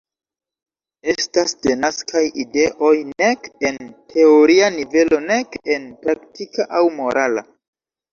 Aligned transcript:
Estas 1.11 1.51
denaskaj 1.65 2.23
ideoj 2.43 2.93
nek 3.23 3.45
en 3.69 3.77
teoria 4.13 4.71
nivelo 4.79 5.19
nek 5.27 5.59
en 5.75 5.85
praktika 6.07 6.67
aŭ 6.79 6.83
morala. 6.97 7.45